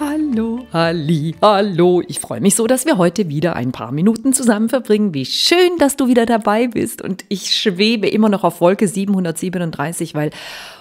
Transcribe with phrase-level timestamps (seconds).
[0.00, 2.02] hallo, halli, hallo.
[2.08, 5.12] Ich freue mich so, dass wir heute wieder ein paar Minuten zusammen verbringen.
[5.12, 7.02] Wie schön, dass du wieder dabei bist.
[7.02, 10.30] Und ich schwebe immer noch auf Wolke 737, weil,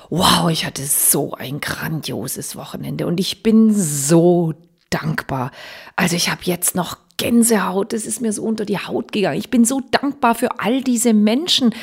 [0.09, 4.53] wow, ich hatte so ein grandioses Wochenende und ich bin so
[4.89, 5.51] dankbar.
[5.97, 9.37] Also ich habe jetzt noch Gänsehaut, das ist mir so unter die Haut gegangen.
[9.37, 11.75] Ich bin so dankbar für all diese Menschen,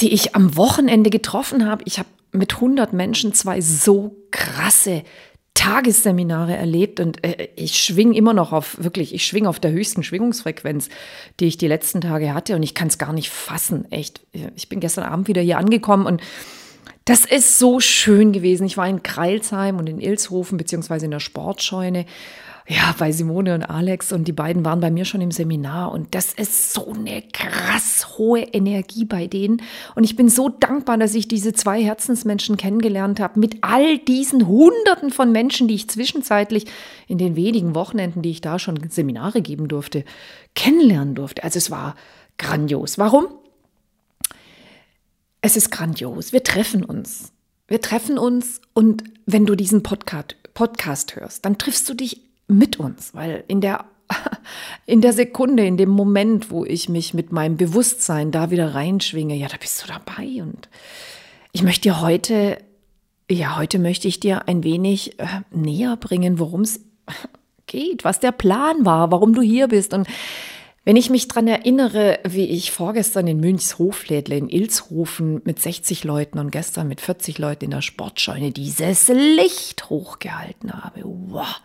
[0.00, 1.84] die ich am Wochenende getroffen habe.
[1.86, 5.04] Ich habe mit 100 Menschen zwei so krasse
[5.60, 10.02] Tagesseminare erlebt und äh, ich schwing immer noch auf, wirklich, ich schwing auf der höchsten
[10.02, 10.88] Schwingungsfrequenz,
[11.38, 14.22] die ich die letzten Tage hatte und ich kann es gar nicht fassen, echt.
[14.56, 16.22] Ich bin gestern Abend wieder hier angekommen und
[17.04, 18.64] das ist so schön gewesen.
[18.64, 22.06] Ich war in Kreilsheim und in Ilshofen beziehungsweise in der Sportscheune
[22.70, 26.14] ja, bei Simone und Alex und die beiden waren bei mir schon im Seminar und
[26.14, 29.60] das ist so eine krass hohe Energie bei denen
[29.96, 34.46] und ich bin so dankbar, dass ich diese zwei Herzensmenschen kennengelernt habe mit all diesen
[34.46, 36.66] Hunderten von Menschen, die ich zwischenzeitlich
[37.08, 40.04] in den wenigen Wochenenden, die ich da schon Seminare geben durfte,
[40.54, 41.42] kennenlernen durfte.
[41.42, 41.96] Also es war
[42.38, 42.98] grandios.
[42.98, 43.26] Warum?
[45.40, 46.32] Es ist grandios.
[46.32, 47.32] Wir treffen uns.
[47.66, 52.78] Wir treffen uns und wenn du diesen Podcast, Podcast hörst, dann triffst du dich mit
[52.78, 53.84] uns, weil in der
[54.86, 59.36] in der Sekunde, in dem Moment, wo ich mich mit meinem Bewusstsein da wieder reinschwinge,
[59.36, 60.68] ja, da bist du dabei und
[61.52, 62.58] ich möchte dir heute,
[63.30, 66.80] ja, heute möchte ich dir ein wenig äh, näher bringen, worum es
[67.66, 70.08] geht, was der Plan war, warum du hier bist und
[70.84, 76.04] wenn ich mich dran erinnere, wie ich vorgestern in Münchs Hoflädle in Ilshofen mit 60
[76.04, 81.02] Leuten und gestern mit 40 Leuten in der Sportscheune dieses Licht hochgehalten habe.
[81.04, 81.60] Wow.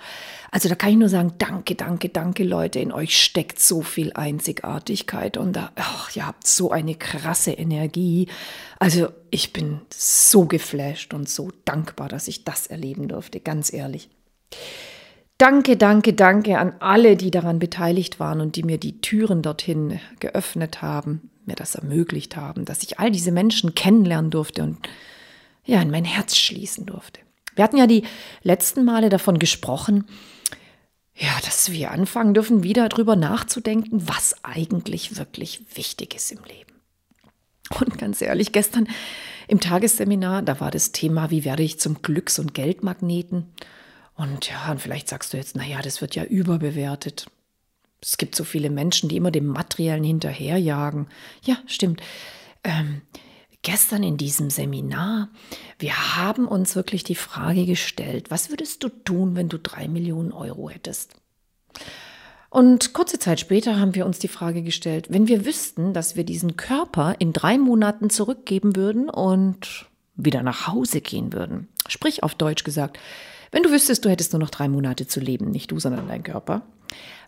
[0.55, 4.13] Also da kann ich nur sagen, danke, danke, danke Leute, in euch steckt so viel
[4.13, 8.29] Einzigartigkeit und da, ach, ihr habt so eine krasse Energie.
[8.79, 14.07] Also ich bin so geflasht und so dankbar, dass ich das erleben durfte, ganz ehrlich.
[15.37, 19.99] Danke, danke, danke an alle, die daran beteiligt waren und die mir die Türen dorthin
[20.21, 24.77] geöffnet haben, mir das ermöglicht haben, dass ich all diese Menschen kennenlernen durfte und
[25.65, 27.19] ja, in mein Herz schließen durfte.
[27.55, 28.03] Wir hatten ja die
[28.41, 30.05] letzten Male davon gesprochen,
[31.15, 36.73] ja, dass wir anfangen dürfen, wieder darüber nachzudenken, was eigentlich wirklich wichtig ist im Leben.
[37.79, 38.87] Und ganz ehrlich, gestern
[39.47, 43.47] im Tagesseminar, da war das Thema, wie werde ich zum Glücks- und Geldmagneten?
[44.15, 47.27] Und ja, und vielleicht sagst du jetzt, naja, das wird ja überbewertet.
[48.01, 51.07] Es gibt so viele Menschen, die immer dem Materiellen hinterherjagen.
[51.43, 52.01] Ja, stimmt.
[52.63, 53.01] Ähm,
[53.65, 55.29] gestern in diesem Seminar,
[55.79, 60.31] wir haben uns wirklich die Frage gestellt, was würdest du tun, wenn du drei Millionen
[60.31, 61.15] Euro hättest?
[62.51, 66.23] Und kurze Zeit später haben wir uns die Frage gestellt, wenn wir wüssten, dass wir
[66.23, 71.67] diesen Körper in drei Monaten zurückgeben würden und wieder nach Hause gehen würden.
[71.87, 72.99] Sprich auf Deutsch gesagt,
[73.51, 76.23] wenn du wüsstest, du hättest nur noch drei Monate zu leben, nicht du, sondern dein
[76.23, 76.61] Körper,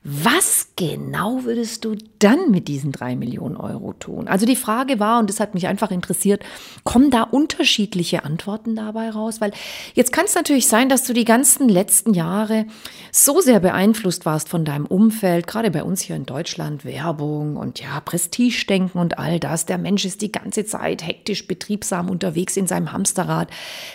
[0.04, 4.28] was genau würdest du dann mit diesen drei Millionen Euro tun?
[4.28, 6.44] Also die Frage war, und das hat mich einfach interessiert,
[6.84, 9.42] kommen da unterschiedliche Antworten dabei raus?
[9.42, 9.52] Weil
[9.94, 12.66] jetzt kann es natürlich sein, dass du die ganzen letzten Jahre
[13.12, 17.82] so sehr beeinflusst warst von deinem Umfeld, gerade bei uns hier in Deutschland, Werbung und
[17.82, 19.66] ja, Prestigedenken und all das.
[19.66, 23.50] Der Mensch ist die ganze Zeit hektisch, betriebsam unterwegs in seinem Hamsterrad,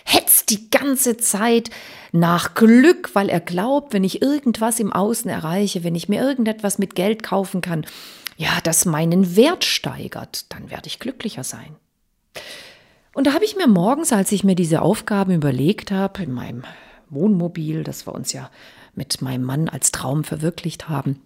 [0.05, 1.71] hetzt die ganze Zeit
[2.13, 6.79] nach Glück, weil er glaubt, wenn ich irgendwas im Außen erreiche, wenn ich mir irgendetwas
[6.79, 7.87] mit Geld kaufen kann,
[8.37, 11.77] ja, das meinen Wert steigert, dann werde ich glücklicher sein.
[13.15, 16.65] Und da habe ich mir morgens, als ich mir diese Aufgaben überlegt habe, in meinem
[17.11, 18.51] Wohnmobil, das wir uns ja
[18.95, 21.21] mit meinem Mann als Traum verwirklicht haben,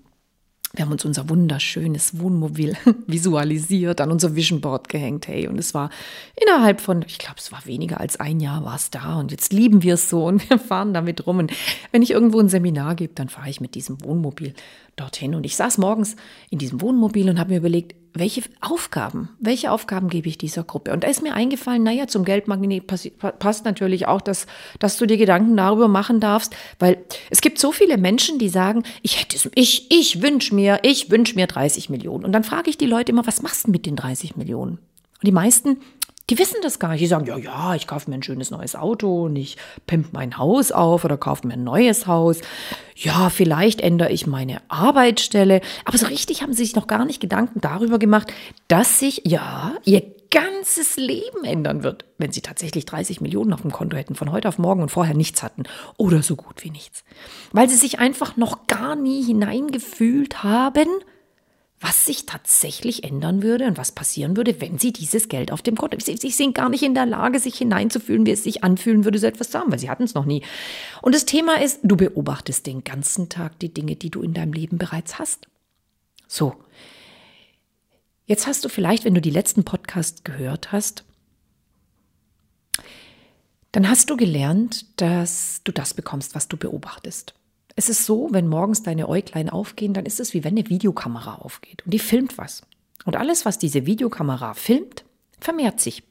[0.73, 2.77] wir haben uns unser wunderschönes Wohnmobil
[3.07, 5.49] visualisiert, an unser Vision Board gehängt, hey.
[5.49, 5.91] Und es war
[6.35, 9.19] innerhalb von, ich glaube, es war weniger als ein Jahr war es da.
[9.19, 11.39] Und jetzt lieben wir es so und wir fahren damit rum.
[11.39, 11.53] Und
[11.93, 14.55] wenn ich irgendwo ein Seminar gebe, dann fahre ich mit diesem Wohnmobil
[14.97, 15.35] dorthin.
[15.35, 16.17] Und ich saß morgens
[16.51, 20.93] in diesem Wohnmobil und habe mir überlegt, welche Aufgaben, welche Aufgaben gebe ich dieser Gruppe?
[20.93, 22.87] Und da ist mir eingefallen, naja, zum Geldmagnet
[23.39, 24.47] passt natürlich auch, dass,
[24.79, 28.83] dass du dir Gedanken darüber machen darfst, weil es gibt so viele Menschen, die sagen,
[29.03, 32.25] ich hätte es, ich, ich wünsche mir, ich wünsche mir 30 Millionen.
[32.25, 34.73] Und dann frage ich die Leute immer, was machst du mit den 30 Millionen?
[34.73, 35.79] Und die meisten,
[36.29, 37.01] Die wissen das gar nicht.
[37.01, 39.57] Die sagen, ja, ja, ich kaufe mir ein schönes neues Auto und ich
[39.87, 42.41] pimp mein Haus auf oder kaufe mir ein neues Haus.
[42.97, 45.61] Ja, vielleicht ändere ich meine Arbeitsstelle.
[45.85, 48.33] Aber so richtig haben sie sich noch gar nicht Gedanken darüber gemacht,
[48.67, 53.73] dass sich, ja, ihr ganzes Leben ändern wird, wenn sie tatsächlich 30 Millionen auf dem
[53.73, 55.63] Konto hätten, von heute auf morgen und vorher nichts hatten
[55.97, 57.05] oder so gut wie nichts.
[57.53, 60.89] Weil sie sich einfach noch gar nie hineingefühlt haben,
[61.81, 65.77] was sich tatsächlich ändern würde und was passieren würde, wenn sie dieses Geld auf dem
[65.77, 65.99] Konto.
[66.01, 69.19] Sie, sie sind gar nicht in der Lage, sich hineinzufühlen, wie es sich anfühlen würde,
[69.19, 70.43] so etwas zu haben, weil sie hatten es noch nie.
[71.03, 74.55] Und das Thema ist, du beobachtest den ganzen Tag die Dinge, die du in deinem
[74.55, 75.49] Leben bereits hast.
[76.27, 76.57] So.
[78.25, 81.05] Jetzt hast du vielleicht, wenn du die letzten Podcasts gehört hast,
[83.73, 87.35] dann hast du gelernt, dass du das bekommst, was du beobachtest.
[87.77, 91.37] Es ist so, wenn morgens deine Äuglein aufgehen, dann ist es wie wenn eine Videokamera
[91.37, 92.63] aufgeht und die filmt was.
[93.05, 95.05] Und alles, was diese Videokamera filmt,
[95.39, 96.03] vermehrt sich.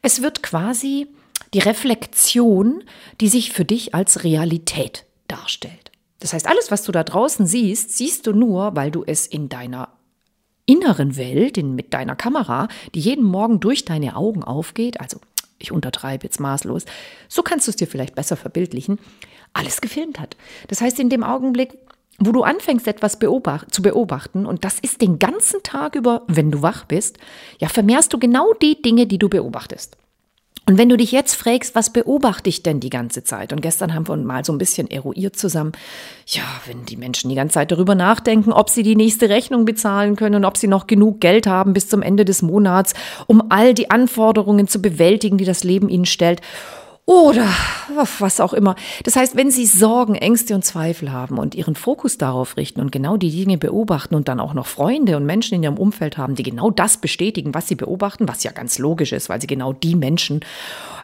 [0.00, 1.08] Es wird quasi
[1.52, 2.82] die Reflexion,
[3.20, 5.92] die sich für dich als Realität darstellt.
[6.20, 9.48] Das heißt, alles, was du da draußen siehst, siehst du nur, weil du es in
[9.48, 9.90] deiner
[10.64, 15.18] inneren Welt, in, mit deiner Kamera, die jeden Morgen durch deine Augen aufgeht, also
[15.58, 16.84] ich untertreibe jetzt maßlos,
[17.28, 18.98] so kannst du es dir vielleicht besser verbildlichen,
[19.52, 20.36] alles gefilmt hat.
[20.68, 21.76] Das heißt, in dem Augenblick,
[22.18, 26.50] wo du anfängst, etwas beobacht, zu beobachten, und das ist den ganzen Tag über, wenn
[26.50, 27.18] du wach bist,
[27.58, 29.96] ja, vermehrst du genau die Dinge, die du beobachtest.
[30.64, 33.52] Und wenn du dich jetzt fragst, was beobachte ich denn die ganze Zeit?
[33.52, 35.72] Und gestern haben wir mal so ein bisschen eruiert zusammen.
[36.26, 40.14] Ja, wenn die Menschen die ganze Zeit darüber nachdenken, ob sie die nächste Rechnung bezahlen
[40.14, 42.94] können und ob sie noch genug Geld haben bis zum Ende des Monats,
[43.26, 46.40] um all die Anforderungen zu bewältigen, die das Leben ihnen stellt
[47.04, 47.48] oder
[47.94, 48.76] was auch immer.
[49.02, 52.92] Das heißt, wenn Sie Sorgen, Ängste und Zweifel haben und Ihren Fokus darauf richten und
[52.92, 56.36] genau die Dinge beobachten und dann auch noch Freunde und Menschen in Ihrem Umfeld haben,
[56.36, 59.72] die genau das bestätigen, was Sie beobachten, was ja ganz logisch ist, weil Sie genau
[59.72, 60.40] die Menschen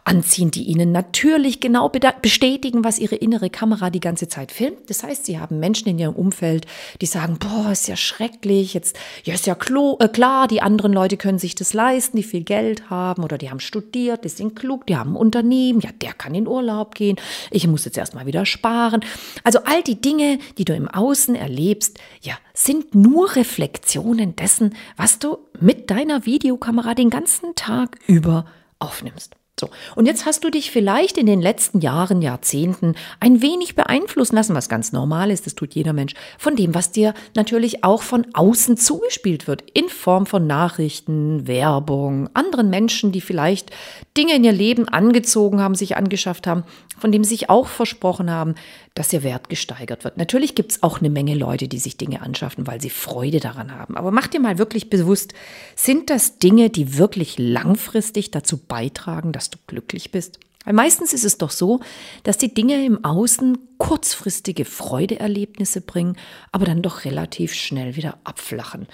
[0.09, 1.91] anziehen, die ihnen natürlich genau
[2.23, 4.89] bestätigen, was ihre innere Kamera die ganze Zeit filmt.
[4.89, 6.67] Das heißt, sie haben Menschen in ihrem Umfeld,
[7.01, 11.17] die sagen, boah, ist ja schrecklich, jetzt, ja, ist ja äh, klar, die anderen Leute
[11.17, 14.87] können sich das leisten, die viel Geld haben oder die haben studiert, die sind klug,
[14.87, 17.17] die haben ein Unternehmen, ja, der kann in Urlaub gehen,
[17.51, 19.05] ich muss jetzt erstmal wieder sparen.
[19.45, 25.19] Also all die Dinge, die du im Außen erlebst, ja, sind nur Reflexionen dessen, was
[25.19, 28.47] du mit deiner Videokamera den ganzen Tag über
[28.79, 29.35] aufnimmst.
[29.59, 29.71] So.
[29.95, 34.55] Und jetzt hast du dich vielleicht in den letzten Jahren, Jahrzehnten ein wenig beeinflussen lassen,
[34.55, 38.27] was ganz normal ist, das tut jeder Mensch, von dem, was dir natürlich auch von
[38.35, 43.71] außen zugespielt wird, in Form von Nachrichten, Werbung, anderen Menschen, die vielleicht
[44.17, 46.65] Dinge in ihr Leben angezogen haben, sich angeschafft haben,
[46.99, 48.55] von dem sie sich auch versprochen haben,
[48.95, 50.17] dass ihr Wert gesteigert wird.
[50.17, 53.73] Natürlich gibt es auch eine Menge Leute, die sich Dinge anschaffen, weil sie Freude daran
[53.73, 53.97] haben.
[53.97, 55.35] Aber mach dir mal wirklich bewusst,
[55.77, 60.39] sind das Dinge, die wirklich langfristig dazu beitragen, dass du glücklich bist?
[60.65, 61.81] Weil meistens ist es doch so,
[62.25, 66.17] dass die Dinge im Außen kurzfristige Freudeerlebnisse bringen,
[66.53, 68.87] aber dann doch relativ schnell wieder abflachen,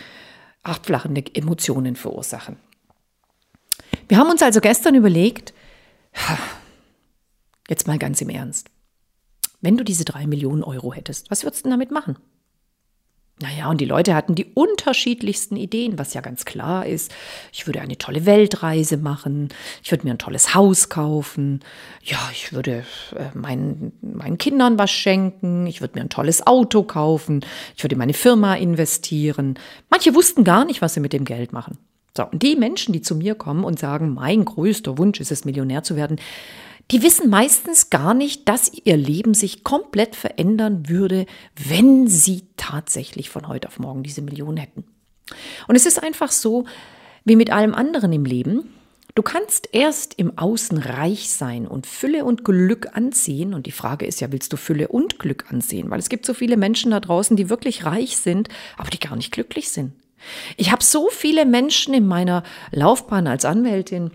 [0.62, 2.58] abflachende Emotionen verursachen.
[4.08, 5.54] Wir haben uns also gestern überlegt,
[7.68, 8.68] jetzt mal ganz im Ernst,
[9.60, 12.18] wenn du diese drei Millionen Euro hättest, was würdest du damit machen?
[13.40, 17.12] Naja, und die Leute hatten die unterschiedlichsten Ideen, was ja ganz klar ist.
[17.52, 19.48] Ich würde eine tolle Weltreise machen,
[19.82, 21.58] ich würde mir ein tolles Haus kaufen,
[22.00, 22.84] ja, ich würde
[23.16, 27.44] äh, meinen, meinen Kindern was schenken, ich würde mir ein tolles Auto kaufen,
[27.76, 29.58] ich würde in meine Firma investieren.
[29.90, 31.78] Manche wussten gar nicht, was sie mit dem Geld machen.
[32.16, 35.44] So, und die Menschen, die zu mir kommen und sagen, mein größter Wunsch ist es,
[35.44, 36.20] Millionär zu werden,
[36.90, 41.26] die wissen meistens gar nicht, dass ihr Leben sich komplett verändern würde,
[41.56, 44.84] wenn sie tatsächlich von heute auf morgen diese Millionen hätten.
[45.66, 46.66] Und es ist einfach so,
[47.24, 48.70] wie mit allem anderen im Leben.
[49.14, 53.54] Du kannst erst im Außen reich sein und Fülle und Glück anziehen.
[53.54, 55.88] Und die Frage ist ja, willst du Fülle und Glück ansehen?
[55.90, 59.16] Weil es gibt so viele Menschen da draußen, die wirklich reich sind, aber die gar
[59.16, 59.92] nicht glücklich sind.
[60.56, 64.10] Ich habe so viele Menschen in meiner Laufbahn als Anwältin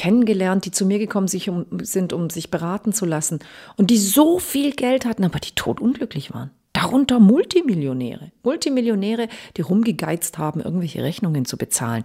[0.00, 3.40] kennengelernt, die zu mir gekommen sind, um sich beraten zu lassen
[3.76, 6.50] und die so viel Geld hatten, aber die totunglücklich waren.
[6.72, 8.32] Darunter Multimillionäre.
[8.42, 9.28] Multimillionäre,
[9.58, 12.04] die rumgegeizt haben, irgendwelche Rechnungen zu bezahlen.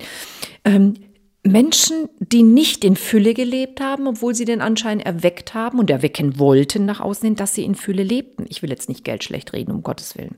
[0.66, 0.96] Ähm,
[1.44, 6.38] Menschen, die nicht in Fülle gelebt haben, obwohl sie den Anschein erweckt haben und erwecken
[6.38, 8.46] wollten nach außen hin, dass sie in Fülle lebten.
[8.50, 10.36] Ich will jetzt nicht Geld schlecht reden, um Gottes Willen.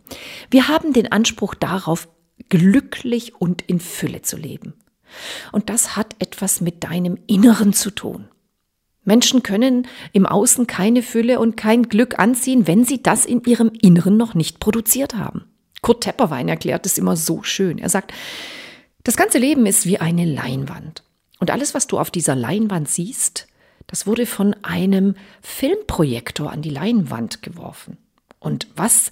[0.52, 2.08] Wir haben den Anspruch darauf,
[2.50, 4.76] glücklich und in Fülle zu leben.
[5.52, 8.28] Und das hat etwas mit deinem Inneren zu tun.
[9.04, 13.72] Menschen können im Außen keine Fülle und kein Glück anziehen, wenn sie das in ihrem
[13.82, 15.46] Inneren noch nicht produziert haben.
[15.82, 17.78] Kurt Tepperwein erklärt es immer so schön.
[17.78, 18.14] Er sagt,
[19.04, 21.04] das ganze Leben ist wie eine Leinwand.
[21.40, 23.48] Und alles, was du auf dieser Leinwand siehst,
[23.86, 27.98] das wurde von einem Filmprojektor an die Leinwand geworfen.
[28.40, 29.12] Und was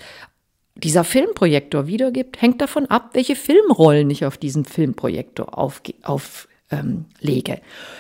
[0.76, 6.00] dieser Filmprojektor wiedergibt, hängt davon ab, welche Filmrollen ich auf diesen Filmprojektor auflege.
[6.04, 7.06] Auf, ähm,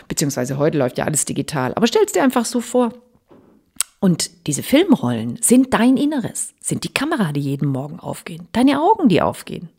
[0.07, 1.73] Beziehungsweise heute läuft ja alles digital.
[1.75, 2.93] Aber stell es dir einfach so vor.
[3.99, 9.07] Und diese Filmrollen sind dein Inneres, sind die Kamera, die jeden Morgen aufgehen, deine Augen,
[9.09, 9.69] die aufgehen.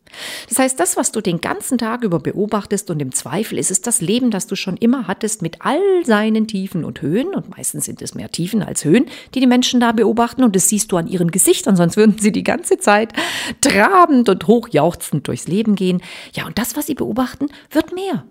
[0.48, 3.80] Das heißt, das, was du den ganzen Tag über beobachtest und im Zweifel ist es
[3.80, 7.84] das Leben, das du schon immer hattest mit all seinen Tiefen und Höhen und meistens
[7.84, 10.96] sind es mehr Tiefen als Höhen, die die Menschen da beobachten und das siehst du
[10.96, 13.12] an ihren Gesichtern, sonst würden sie die ganze Zeit
[13.60, 16.02] trabend und hochjauchzend durchs Leben gehen.
[16.34, 18.24] Ja, und das, was sie beobachten, wird mehr.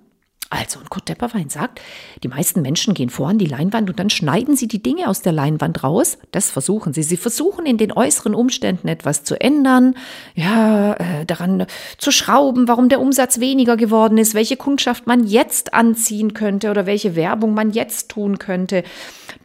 [0.56, 1.82] Also, und Kurt Depperwein sagt,
[2.24, 5.22] die meisten Menschen gehen vor an die Leinwand und dann schneiden sie die Dinge aus
[5.22, 6.18] der Leinwand raus.
[6.32, 7.04] Das versuchen sie.
[7.04, 9.96] Sie versuchen in den äußeren Umständen etwas zu ändern,
[10.34, 11.66] ja, äh, daran
[11.98, 16.86] zu schrauben, warum der Umsatz weniger geworden ist, welche Kundschaft man jetzt anziehen könnte oder
[16.86, 18.84] welche Werbung man jetzt tun könnte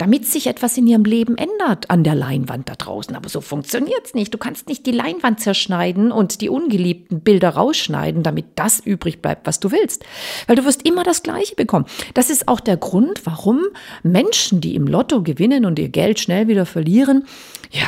[0.00, 3.14] damit sich etwas in ihrem Leben ändert an der Leinwand da draußen.
[3.14, 4.32] Aber so funktioniert es nicht.
[4.32, 9.46] Du kannst nicht die Leinwand zerschneiden und die ungeliebten Bilder rausschneiden, damit das übrig bleibt,
[9.46, 10.04] was du willst.
[10.46, 11.86] Weil du wirst immer das Gleiche bekommen.
[12.14, 13.62] Das ist auch der Grund, warum
[14.02, 17.24] Menschen, die im Lotto gewinnen und ihr Geld schnell wieder verlieren,
[17.70, 17.86] ja,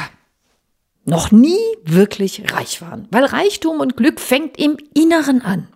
[1.04, 3.08] noch nie wirklich reich waren.
[3.10, 5.68] Weil Reichtum und Glück fängt im Inneren an.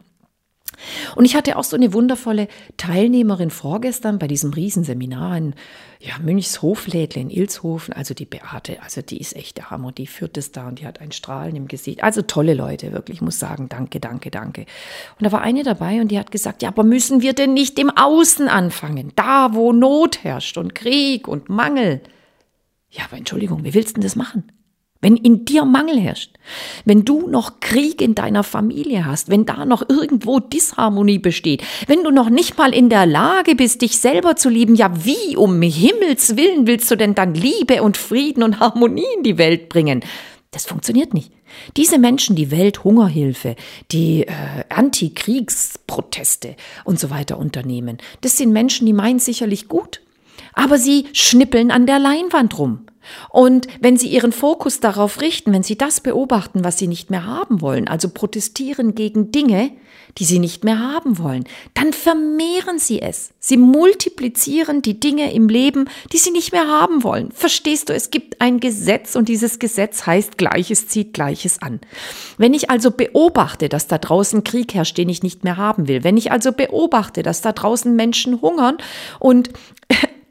[1.14, 5.54] Und ich hatte auch so eine wundervolle Teilnehmerin vorgestern bei diesem Riesenseminar in
[6.00, 7.94] ja, Münchshoflädle in Ilshofen.
[7.94, 9.92] Also die Beate, also die ist echt der Hammer.
[9.92, 12.02] Die führt es da und die hat ein Strahlen im Gesicht.
[12.02, 13.18] Also tolle Leute, wirklich.
[13.18, 14.66] Ich muss sagen, danke, danke, danke.
[15.18, 17.78] Und da war eine dabei und die hat gesagt, ja, aber müssen wir denn nicht
[17.78, 19.12] im Außen anfangen?
[19.16, 22.00] Da, wo Not herrscht und Krieg und Mangel.
[22.90, 24.52] Ja, aber Entschuldigung, wie willst du denn das machen?
[25.00, 26.32] Wenn in dir Mangel herrscht,
[26.84, 32.04] wenn du noch Krieg in deiner Familie hast, wenn da noch irgendwo Disharmonie besteht, wenn
[32.04, 35.60] du noch nicht mal in der Lage bist, dich selber zu lieben, ja wie um
[35.62, 40.02] Himmels willen willst du denn dann Liebe und Frieden und Harmonie in die Welt bringen?
[40.50, 41.32] Das funktioniert nicht.
[41.76, 43.56] Diese Menschen, die Welthungerhilfe,
[43.92, 44.32] die äh,
[44.68, 50.00] Antikriegsproteste und so weiter unternehmen, das sind Menschen, die meinen sicherlich gut,
[50.52, 52.86] aber sie schnippeln an der Leinwand rum.
[53.30, 57.26] Und wenn Sie Ihren Fokus darauf richten, wenn Sie das beobachten, was Sie nicht mehr
[57.26, 59.72] haben wollen, also protestieren gegen Dinge,
[60.18, 61.44] die Sie nicht mehr haben wollen,
[61.74, 63.30] dann vermehren Sie es.
[63.38, 67.30] Sie multiplizieren die Dinge im Leben, die Sie nicht mehr haben wollen.
[67.32, 71.80] Verstehst du, es gibt ein Gesetz und dieses Gesetz heißt, Gleiches zieht Gleiches an.
[72.38, 76.02] Wenn ich also beobachte, dass da draußen Krieg herrscht, den ich nicht mehr haben will,
[76.02, 78.78] wenn ich also beobachte, dass da draußen Menschen hungern
[79.18, 79.50] und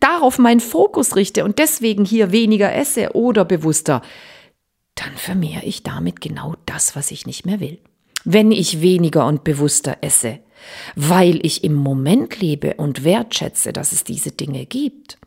[0.05, 4.01] darauf meinen Fokus richte und deswegen hier weniger esse oder bewusster,
[4.93, 7.79] dann vermehre ich damit genau das, was ich nicht mehr will.
[8.23, 10.39] Wenn ich weniger und bewusster esse,
[10.95, 15.17] weil ich im Moment lebe und wertschätze, dass es diese Dinge gibt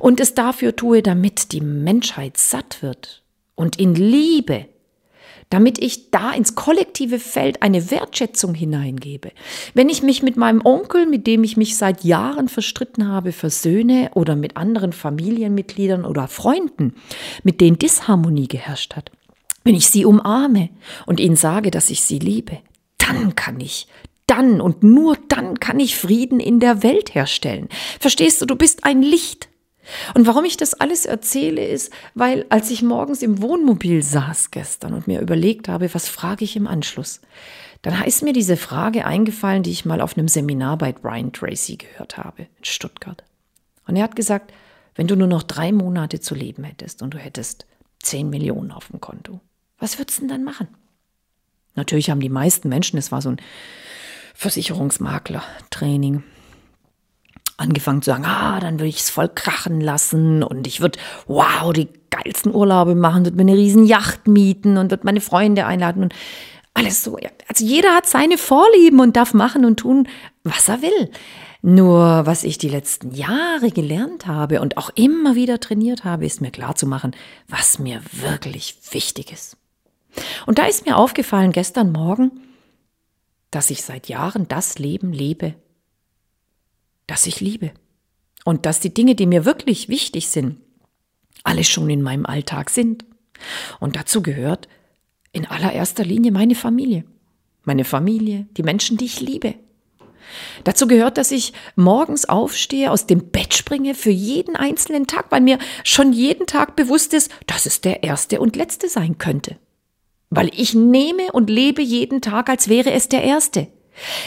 [0.00, 3.22] und es dafür tue, damit die Menschheit satt wird
[3.54, 4.66] und in Liebe
[5.50, 9.32] damit ich da ins kollektive Feld eine Wertschätzung hineingebe.
[9.74, 14.10] Wenn ich mich mit meinem Onkel, mit dem ich mich seit Jahren verstritten habe, versöhne
[14.14, 16.94] oder mit anderen Familienmitgliedern oder Freunden,
[17.42, 19.10] mit denen Disharmonie geherrscht hat,
[19.64, 20.68] wenn ich sie umarme
[21.06, 22.58] und ihnen sage, dass ich sie liebe,
[22.98, 23.86] dann kann ich,
[24.26, 27.68] dann und nur dann kann ich Frieden in der Welt herstellen.
[28.00, 29.48] Verstehst du, du bist ein Licht.
[30.14, 34.94] Und warum ich das alles erzähle, ist, weil als ich morgens im Wohnmobil saß gestern
[34.94, 37.20] und mir überlegt habe, was frage ich im Anschluss,
[37.82, 41.76] dann ist mir diese Frage eingefallen, die ich mal auf einem Seminar bei Brian Tracy
[41.76, 43.22] gehört habe in Stuttgart.
[43.86, 44.52] Und er hat gesagt,
[44.94, 47.66] wenn du nur noch drei Monate zu leben hättest und du hättest
[48.02, 49.40] zehn Millionen auf dem Konto,
[49.78, 50.68] was würdest du denn dann machen?
[51.74, 53.40] Natürlich haben die meisten Menschen, es war so ein
[54.34, 56.22] Versicherungsmakler-Training,
[57.56, 61.72] angefangen zu sagen, ah, dann würde ich es voll krachen lassen und ich würde, wow,
[61.72, 66.02] die geilsten Urlaube machen, würde mir eine riesen Yacht mieten und würde meine Freunde einladen
[66.02, 66.14] und
[66.74, 67.16] alles so.
[67.48, 70.08] Also jeder hat seine Vorlieben und darf machen und tun,
[70.42, 71.10] was er will.
[71.62, 76.40] Nur was ich die letzten Jahre gelernt habe und auch immer wieder trainiert habe, ist
[76.40, 77.12] mir klar zu machen,
[77.48, 79.56] was mir wirklich wichtig ist.
[80.46, 82.32] Und da ist mir aufgefallen gestern Morgen,
[83.50, 85.54] dass ich seit Jahren das Leben lebe,
[87.06, 87.72] dass ich liebe.
[88.44, 90.58] Und dass die Dinge, die mir wirklich wichtig sind,
[91.42, 93.04] alle schon in meinem Alltag sind.
[93.80, 94.68] Und dazu gehört
[95.32, 97.04] in allererster Linie meine Familie.
[97.64, 99.54] Meine Familie, die Menschen, die ich liebe.
[100.64, 105.40] Dazu gehört, dass ich morgens aufstehe, aus dem Bett springe für jeden einzelnen Tag, weil
[105.40, 109.58] mir schon jeden Tag bewusst ist, dass es der erste und letzte sein könnte.
[110.30, 113.68] Weil ich nehme und lebe jeden Tag, als wäre es der erste.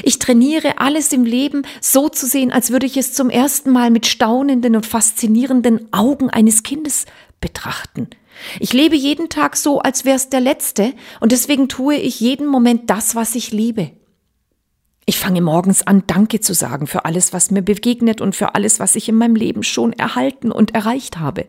[0.03, 3.91] Ich trainiere alles im Leben so zu sehen, als würde ich es zum ersten Mal
[3.91, 7.05] mit staunenden und faszinierenden Augen eines Kindes
[7.41, 8.09] betrachten.
[8.59, 12.47] Ich lebe jeden Tag so, als wäre es der letzte, und deswegen tue ich jeden
[12.47, 13.91] Moment das, was ich liebe.
[15.09, 18.81] Ich fange morgens an, Danke zu sagen für alles, was mir begegnet und für alles,
[18.81, 21.45] was ich in meinem Leben schon erhalten und erreicht habe.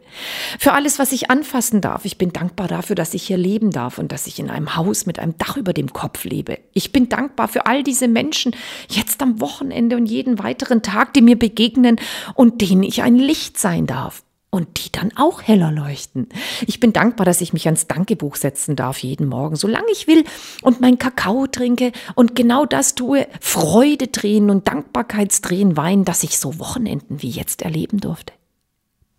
[0.60, 2.04] Für alles, was ich anfassen darf.
[2.04, 5.06] Ich bin dankbar dafür, dass ich hier leben darf und dass ich in einem Haus
[5.06, 6.60] mit einem Dach über dem Kopf lebe.
[6.72, 8.54] Ich bin dankbar für all diese Menschen
[8.88, 11.96] jetzt am Wochenende und jeden weiteren Tag, die mir begegnen
[12.36, 16.28] und denen ich ein Licht sein darf und die dann auch heller leuchten.
[16.66, 20.24] Ich bin dankbar, dass ich mich ans Dankebuch setzen darf jeden Morgen, solange ich will
[20.62, 26.38] und mein Kakao trinke und genau das tue, Freude drehen und Dankbarkeitsdrehen weinen, dass ich
[26.38, 28.32] so Wochenenden wie jetzt erleben durfte.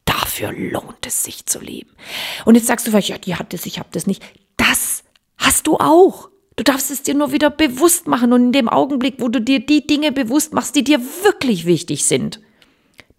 [0.05, 1.91] Dafür lohnt es sich zu leben.
[2.45, 4.23] Und jetzt sagst du vielleicht, ja, die hat es, ich habe das nicht.
[4.57, 5.03] Das
[5.37, 6.29] hast du auch.
[6.55, 9.65] Du darfst es dir nur wieder bewusst machen und in dem Augenblick, wo du dir
[9.65, 12.41] die Dinge bewusst machst, die dir wirklich wichtig sind,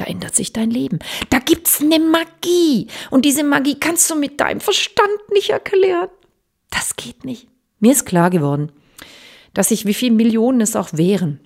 [0.00, 0.98] da ändert sich dein Leben.
[1.28, 2.86] Da gibt's eine Magie.
[3.10, 6.08] Und diese Magie kannst du mit deinem Verstand nicht erklären.
[6.70, 7.48] Das geht nicht.
[7.80, 8.72] Mir ist klar geworden,
[9.52, 11.40] dass ich, wie viele Millionen es auch wären,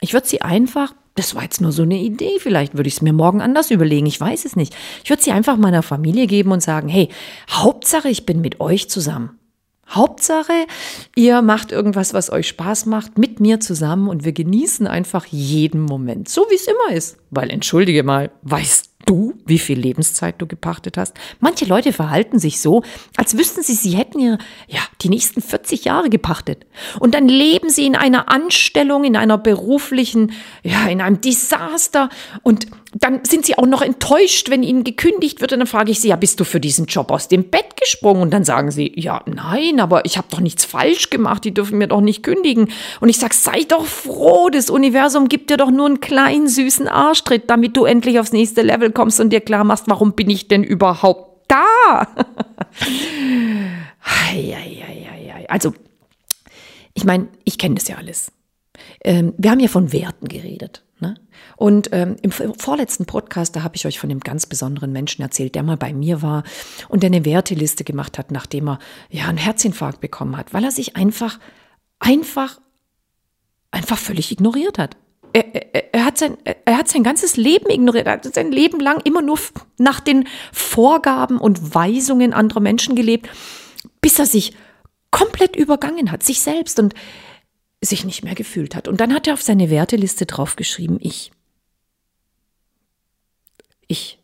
[0.00, 3.02] ich würde sie einfach, das war jetzt nur so eine Idee, vielleicht würde ich es
[3.02, 4.74] mir morgen anders überlegen, ich weiß es nicht.
[5.02, 7.08] Ich würde sie einfach meiner Familie geben und sagen, hey,
[7.50, 9.37] Hauptsache, ich bin mit euch zusammen.
[9.90, 10.66] Hauptsache,
[11.14, 15.82] ihr macht irgendwas, was euch Spaß macht, mit mir zusammen und wir genießen einfach jeden
[15.82, 17.16] Moment, so wie es immer ist.
[17.30, 21.14] Weil, entschuldige mal, weißt du, wie viel Lebenszeit du gepachtet hast?
[21.40, 22.82] Manche Leute verhalten sich so,
[23.16, 24.38] als wüssten sie, sie hätten ihre,
[24.68, 26.66] ja, die nächsten 40 Jahre gepachtet.
[27.00, 32.10] Und dann leben sie in einer Anstellung, in einer beruflichen, ja, in einem Desaster.
[32.42, 35.52] Und dann sind sie auch noch enttäuscht, wenn ihnen gekündigt wird.
[35.52, 38.22] Und dann frage ich sie, ja, bist du für diesen Job aus dem Bett gesprungen?
[38.22, 41.78] Und dann sagen sie, ja, nein, aber ich habe doch nichts falsch gemacht, die dürfen
[41.78, 42.70] mir doch nicht kündigen.
[43.00, 46.88] Und ich sage, sei doch froh, das Universum gibt dir doch nur einen kleinen süßen
[46.88, 50.48] Arschtritt, damit du endlich aufs nächste Level kommst und dir klar machst, warum bin ich
[50.48, 52.08] denn überhaupt da?
[55.48, 55.72] also,
[56.94, 58.32] ich meine, ich kenne das ja alles.
[59.04, 60.82] Ähm, wir haben ja von Werten geredet.
[60.98, 61.14] Ne?
[61.56, 65.54] Und ähm, im vorletzten Podcast, da habe ich euch von einem ganz besonderen Menschen erzählt,
[65.54, 66.42] der mal bei mir war
[66.88, 68.78] und der eine Werteliste gemacht hat, nachdem er
[69.10, 71.38] ja einen Herzinfarkt bekommen hat, weil er sich einfach,
[72.00, 72.60] einfach,
[73.70, 74.96] einfach völlig ignoriert hat
[75.40, 78.06] er, er, hat sein, er hat sein ganzes Leben ignoriert.
[78.06, 79.38] Er hat sein Leben lang immer nur
[79.78, 83.28] nach den Vorgaben und Weisungen anderer Menschen gelebt,
[84.00, 84.54] bis er sich
[85.10, 86.94] komplett übergangen hat, sich selbst und
[87.80, 88.88] sich nicht mehr gefühlt hat.
[88.88, 91.30] Und dann hat er auf seine Werteliste draufgeschrieben, ich.
[93.86, 94.18] Ich.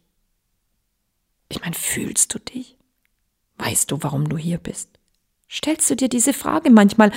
[1.48, 2.76] Ich meine, fühlst du dich?
[3.56, 4.90] Weißt du, warum du hier bist?
[5.48, 7.12] Stellst du dir diese Frage manchmal?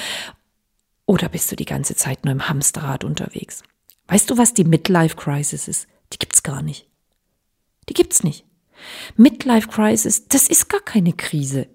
[1.05, 3.63] Oder bist du die ganze Zeit nur im Hamsterrad unterwegs?
[4.07, 5.87] Weißt du, was die Midlife Crisis ist?
[6.13, 6.87] Die gibt's gar nicht.
[7.89, 8.45] Die gibt's nicht.
[9.15, 11.67] Midlife Crisis, das ist gar keine Krise.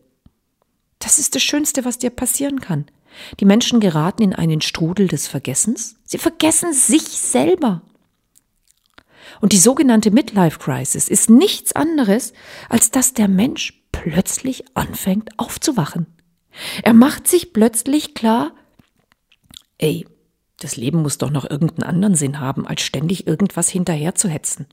[0.98, 2.86] Das ist das Schönste, was dir passieren kann.
[3.40, 5.96] Die Menschen geraten in einen Strudel des Vergessens.
[6.04, 7.82] Sie vergessen sich selber.
[9.40, 12.32] Und die sogenannte Midlife Crisis ist nichts anderes,
[12.68, 16.06] als dass der Mensch plötzlich anfängt aufzuwachen.
[16.82, 18.54] Er macht sich plötzlich klar,
[19.78, 20.06] ey,
[20.62, 24.66] das Leben muss doch noch irgendeinen anderen Sinn haben, als ständig irgendwas hinterher zu hetzen.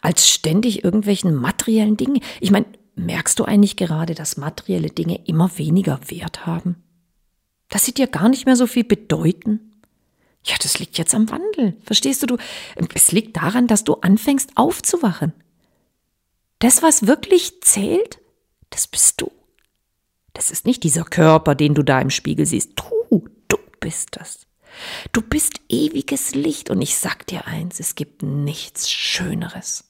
[0.00, 2.20] Als ständig irgendwelchen materiellen Dingen.
[2.40, 6.76] Ich meine, merkst du eigentlich gerade, dass materielle Dinge immer weniger Wert haben?
[7.68, 9.82] Dass sie dir gar nicht mehr so viel bedeuten?
[10.44, 11.76] Ja, das liegt jetzt am Wandel.
[11.84, 12.36] Verstehst du, du?
[12.94, 15.32] Es liegt daran, dass du anfängst aufzuwachen.
[16.60, 18.20] Das, was wirklich zählt,
[18.70, 19.30] das bist du.
[20.32, 22.72] Das ist nicht dieser Körper, den du da im Spiegel siehst.
[22.76, 24.45] Du, du bist das.
[25.12, 29.84] Du bist ewiges Licht und ich sag dir eins, es gibt nichts Schöneres,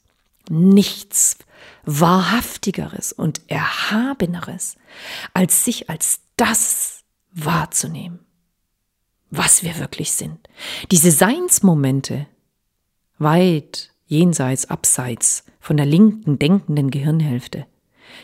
[0.48, 1.38] nichts
[1.84, 4.76] Wahrhaftigeres und Erhabeneres,
[5.34, 8.20] als sich als das wahrzunehmen,
[9.30, 10.48] was wir wirklich sind.
[10.90, 12.26] Diese Seinsmomente,
[13.18, 17.66] weit jenseits, abseits von der linken denkenden Gehirnhälfte,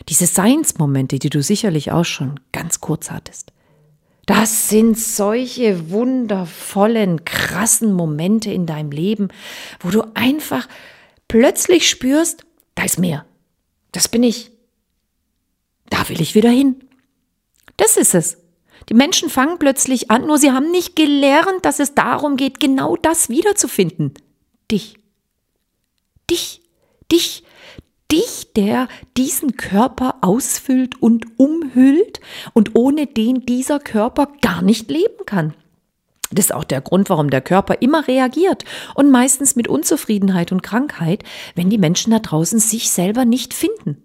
[0.09, 3.51] diese Seinsmomente, die du sicherlich auch schon ganz kurz hattest,
[4.25, 9.27] das sind solche wundervollen, krassen Momente in deinem Leben,
[9.81, 10.67] wo du einfach
[11.27, 13.25] plötzlich spürst, da ist mehr.
[13.91, 14.51] Das bin ich.
[15.89, 16.83] Da will ich wieder hin.
[17.77, 18.37] Das ist es.
[18.89, 22.95] Die Menschen fangen plötzlich an, nur sie haben nicht gelernt, dass es darum geht, genau
[22.95, 24.13] das wiederzufinden.
[24.71, 24.97] Dich.
[26.29, 26.61] Dich.
[27.11, 27.43] Dich
[28.13, 32.21] dich, der diesen Körper ausfüllt und umhüllt
[32.53, 35.55] und ohne den dieser Körper gar nicht leben kann.
[36.31, 40.61] Das ist auch der Grund, warum der Körper immer reagiert und meistens mit Unzufriedenheit und
[40.61, 41.23] Krankheit,
[41.55, 44.03] wenn die Menschen da draußen sich selber nicht finden.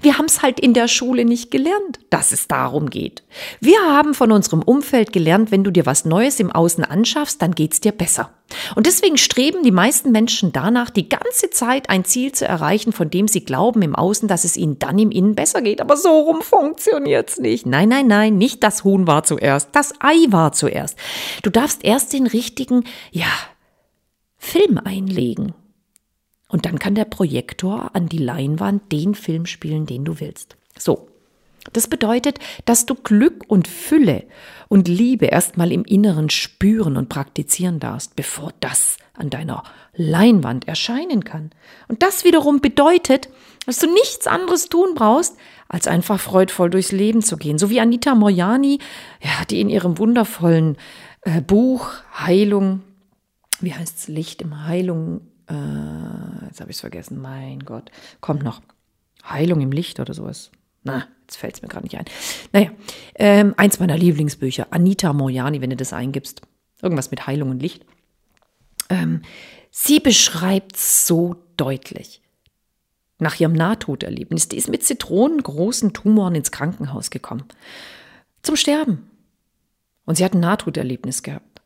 [0.00, 3.22] Wir haben es halt in der Schule nicht gelernt, dass es darum geht.
[3.60, 7.54] Wir haben von unserem Umfeld gelernt, wenn du dir was Neues im Außen anschaffst, dann
[7.54, 8.30] geht's dir besser.
[8.74, 13.10] Und deswegen streben die meisten Menschen danach, die ganze Zeit ein Ziel zu erreichen, von
[13.10, 15.80] dem sie glauben im Außen, dass es ihnen dann im Innen besser geht.
[15.80, 17.66] Aber so rum funktioniert's nicht.
[17.66, 20.98] Nein, nein, nein, nicht das Huhn war zuerst, das Ei war zuerst.
[21.42, 23.32] Du darfst erst den richtigen, ja,
[24.36, 25.54] Film einlegen.
[26.54, 30.56] Und dann kann der Projektor an die Leinwand den Film spielen, den du willst.
[30.78, 31.08] So.
[31.72, 34.22] Das bedeutet, dass du Glück und Fülle
[34.68, 39.64] und Liebe erstmal im Inneren spüren und praktizieren darfst, bevor das an deiner
[39.96, 41.50] Leinwand erscheinen kann.
[41.88, 43.30] Und das wiederum bedeutet,
[43.66, 45.36] dass du nichts anderes tun brauchst,
[45.66, 47.58] als einfach freudvoll durchs Leben zu gehen.
[47.58, 48.78] So wie Anita Moriani,
[49.20, 50.76] ja, die in ihrem wundervollen
[51.22, 52.82] äh, Buch Heilung,
[53.58, 58.42] wie heißt es, Licht im Heilung, äh, jetzt habe ich es vergessen, mein Gott, kommt
[58.42, 58.62] noch.
[59.28, 60.50] Heilung im Licht oder sowas.
[60.82, 62.04] Na, jetzt fällt es mir gerade nicht ein.
[62.52, 62.70] Naja,
[63.14, 66.42] ähm, eins meiner Lieblingsbücher, Anita Moriani, wenn du das eingibst.
[66.82, 67.86] Irgendwas mit Heilung und Licht.
[68.90, 69.22] Ähm,
[69.70, 72.20] sie beschreibt so deutlich.
[73.18, 77.44] Nach ihrem Nahtoderlebnis, die ist mit zitronengroßen Tumoren ins Krankenhaus gekommen.
[78.42, 79.10] Zum Sterben.
[80.04, 81.62] Und sie hat ein Nahtoderlebnis gehabt.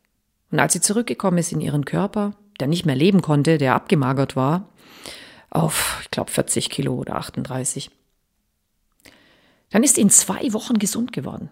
[0.51, 4.35] Und als sie zurückgekommen ist in ihren Körper, der nicht mehr leben konnte, der abgemagert
[4.35, 4.69] war,
[5.49, 7.89] auf, ich glaube, 40 Kilo oder 38.
[9.69, 11.49] Dann ist in zwei Wochen gesund geworden.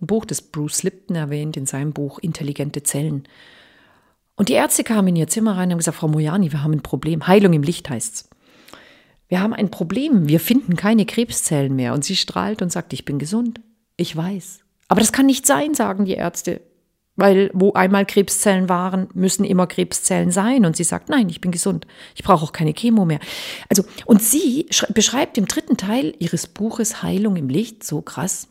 [0.00, 3.28] Ein Buch, das Bruce Lipton erwähnt in seinem Buch Intelligente Zellen.
[4.34, 6.72] Und die Ärzte kamen in ihr Zimmer rein und haben gesagt, Frau Mojani, wir haben
[6.72, 7.26] ein Problem.
[7.26, 8.30] Heilung im Licht heißt's.
[9.28, 10.28] Wir haben ein Problem.
[10.28, 11.92] Wir finden keine Krebszellen mehr.
[11.92, 13.60] Und sie strahlt und sagt, ich bin gesund.
[13.96, 14.60] Ich weiß.
[14.88, 16.62] Aber das kann nicht sein, sagen die Ärzte.
[17.20, 20.64] Weil wo einmal Krebszellen waren, müssen immer Krebszellen sein.
[20.64, 21.86] Und sie sagt, nein, ich bin gesund.
[22.14, 23.20] Ich brauche auch keine Chemo mehr.
[23.68, 28.48] Also, und sie beschreibt im dritten Teil ihres Buches Heilung im Licht so krass,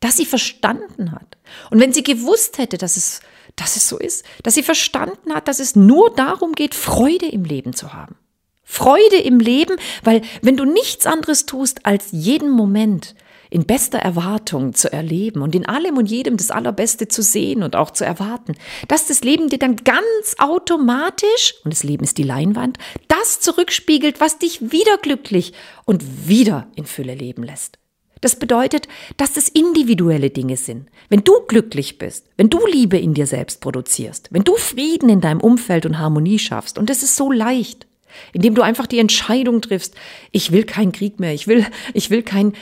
[0.00, 1.38] dass sie verstanden hat.
[1.70, 3.20] Und wenn sie gewusst hätte, dass es,
[3.54, 7.44] dass es so ist, dass sie verstanden hat, dass es nur darum geht, Freude im
[7.44, 8.16] Leben zu haben.
[8.64, 13.14] Freude im Leben, weil wenn du nichts anderes tust, als jeden Moment
[13.50, 17.76] in bester Erwartung zu erleben und in allem und jedem das Allerbeste zu sehen und
[17.76, 18.54] auch zu erwarten,
[18.88, 22.78] dass das Leben dir dann ganz automatisch, und das Leben ist die Leinwand,
[23.08, 25.52] das zurückspiegelt, was dich wieder glücklich
[25.84, 27.78] und wieder in Fülle leben lässt.
[28.20, 30.88] Das bedeutet, dass das individuelle Dinge sind.
[31.08, 35.20] Wenn du glücklich bist, wenn du Liebe in dir selbst produzierst, wenn du Frieden in
[35.20, 37.86] deinem Umfeld und Harmonie schaffst, und das ist so leicht,
[38.32, 39.94] indem du einfach die Entscheidung triffst,
[40.32, 42.54] ich will keinen Krieg mehr, ich will, ich will kein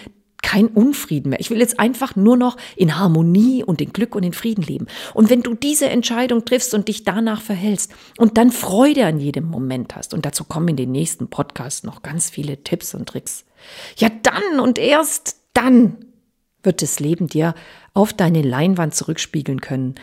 [0.44, 1.40] kein Unfrieden mehr.
[1.40, 4.86] Ich will jetzt einfach nur noch in Harmonie und in Glück und in Frieden leben.
[5.14, 9.46] Und wenn du diese Entscheidung triffst und dich danach verhältst und dann Freude an jedem
[9.46, 13.46] Moment hast, und dazu kommen in den nächsten Podcasts noch ganz viele Tipps und Tricks,
[13.96, 15.96] ja dann und erst dann
[16.62, 17.54] wird das Leben dir
[17.94, 19.94] auf deine Leinwand zurückspiegeln können.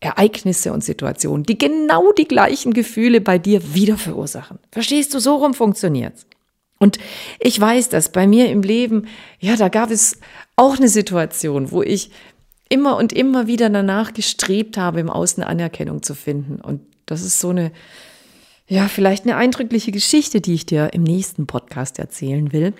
[0.00, 4.58] Ereignisse und Situationen, die genau die gleichen Gefühle bei dir wieder verursachen.
[4.70, 6.26] Verstehst du, so rum funktioniert's.
[6.78, 6.98] Und
[7.40, 9.06] ich weiß, dass bei mir im Leben,
[9.40, 10.18] ja, da gab es
[10.56, 12.10] auch eine Situation, wo ich
[12.68, 16.60] immer und immer wieder danach gestrebt habe, im Außen Anerkennung zu finden.
[16.60, 17.72] Und das ist so eine,
[18.68, 22.74] ja, vielleicht eine eindrückliche Geschichte, die ich dir im nächsten Podcast erzählen will.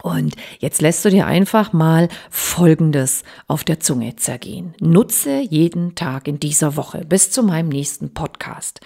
[0.00, 4.74] Und jetzt lässt du dir einfach mal Folgendes auf der Zunge zergehen.
[4.80, 8.80] Nutze jeden Tag in dieser Woche bis zu meinem nächsten Podcast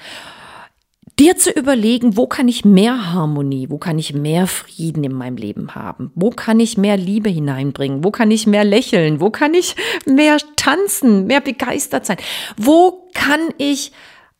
[1.19, 5.37] dir zu überlegen, wo kann ich mehr Harmonie, wo kann ich mehr Frieden in meinem
[5.37, 9.55] Leben haben, wo kann ich mehr Liebe hineinbringen, wo kann ich mehr lächeln, wo kann
[9.55, 12.17] ich mehr tanzen, mehr begeistert sein,
[12.57, 13.93] wo kann ich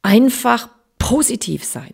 [0.03, 1.93] einfach positiv sein.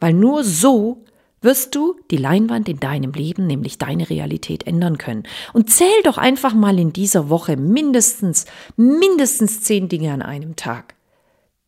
[0.00, 1.04] Weil nur so
[1.40, 5.22] wirst du die Leinwand in deinem Leben, nämlich deine Realität, ändern können.
[5.52, 10.94] Und zähl doch einfach mal in dieser Woche mindestens, mindestens zehn Dinge an einem Tag,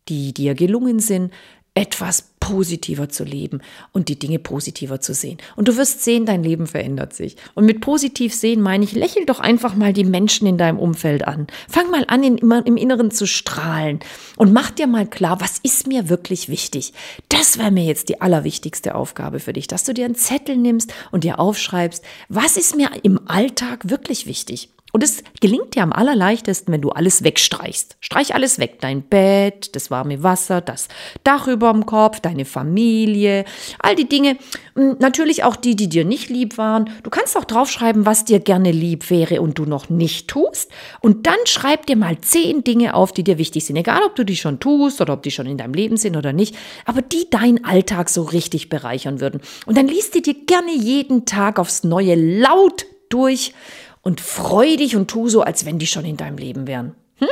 [0.09, 1.33] die dir gelungen sind,
[1.81, 3.63] etwas positiver zu leben
[3.93, 5.39] und die Dinge positiver zu sehen.
[5.57, 7.37] Und du wirst sehen, dein Leben verändert sich.
[7.55, 11.27] Und mit positiv sehen meine ich, lächel doch einfach mal die Menschen in deinem Umfeld
[11.27, 11.47] an.
[11.69, 14.01] Fang mal an, in, im Inneren zu strahlen
[14.37, 16.93] und mach dir mal klar, was ist mir wirklich wichtig.
[17.31, 20.93] Das wäre mir jetzt die allerwichtigste Aufgabe für dich, dass du dir einen Zettel nimmst
[21.13, 24.69] und dir aufschreibst, was ist mir im Alltag wirklich wichtig.
[24.93, 27.97] Und es gelingt dir am allerleichtesten, wenn du alles wegstreichst.
[28.01, 28.79] Streich alles weg.
[28.81, 30.89] Dein Bett, das warme Wasser, das
[31.25, 33.45] Dach über dem Kopf, deine Familie,
[33.79, 34.37] all die Dinge.
[34.75, 36.91] Hm, natürlich auch die, die dir nicht lieb waren.
[37.03, 40.71] Du kannst auch draufschreiben, was dir gerne lieb wäre und du noch nicht tust.
[41.01, 43.77] Und dann schreib dir mal zehn Dinge auf, die dir wichtig sind.
[43.77, 46.33] Egal, ob du die schon tust oder ob die schon in deinem Leben sind oder
[46.33, 46.57] nicht.
[46.85, 49.41] Aber die deinen Alltag so richtig bereichern würden.
[49.67, 53.53] Und dann liest die dir gerne jeden Tag aufs Neue laut durch
[54.03, 56.95] und freu dich und tu so, als wenn die schon in deinem Leben wären.
[57.17, 57.29] Hm?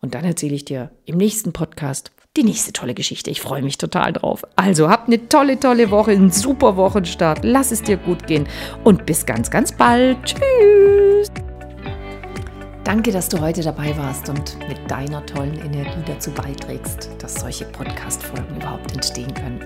[0.00, 3.30] Und dann erzähle ich dir im nächsten Podcast die nächste tolle Geschichte.
[3.30, 4.44] Ich freue mich total drauf.
[4.56, 7.40] Also habt eine tolle, tolle Woche, einen super Wochenstart.
[7.44, 8.48] Lass es dir gut gehen
[8.82, 10.18] und bis ganz, ganz bald.
[10.24, 11.30] Tschüss.
[12.82, 17.64] Danke, dass du heute dabei warst und mit deiner tollen Energie dazu beiträgst, dass solche
[17.64, 19.60] Podcast-Folgen überhaupt entstehen können.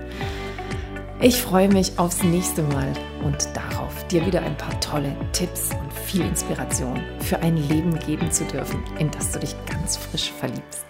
[1.21, 2.93] Ich freue mich aufs nächste Mal
[3.25, 8.31] und darauf, dir wieder ein paar tolle Tipps und viel Inspiration für ein Leben geben
[8.31, 10.85] zu dürfen, in das du dich ganz frisch verliebst.